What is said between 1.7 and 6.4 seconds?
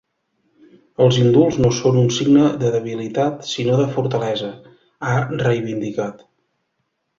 són un signe de debilitat sinó de fortalesa”, ha reivindicat.